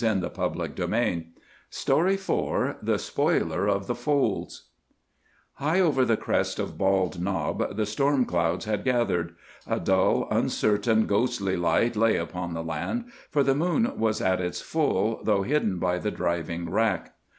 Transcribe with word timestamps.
THE 0.01 0.07
SPOILER 0.07 0.67
OF 0.67 0.73
THE 0.73 2.17
FOLDS 2.17 2.77
THE 2.81 2.97
SPOILER 2.97 3.67
OF 3.69 3.85
THE 3.85 3.93
FOLDS 3.93 4.63
HIGH 5.53 5.79
over 5.79 6.05
the 6.05 6.17
crest 6.17 6.57
of 6.57 6.75
Bald 6.75 7.21
Knob 7.21 7.75
the 7.77 7.85
storm 7.85 8.25
clouds 8.25 8.65
had 8.65 8.83
gathered. 8.83 9.35
A 9.69 9.79
dull, 9.79 10.27
uncertain, 10.31 11.05
ghostly 11.05 11.55
light 11.55 11.95
lay 11.95 12.15
upon 12.17 12.55
the 12.55 12.63
land, 12.63 13.11
for 13.29 13.43
the 13.43 13.53
moon 13.53 13.91
was 13.95 14.21
at 14.21 14.41
its 14.41 14.59
full, 14.59 15.19
though 15.23 15.43
hidden 15.43 15.77
by 15.77 15.99
the 15.99 16.09
driving 16.09 16.67
wrack. 16.71 17.13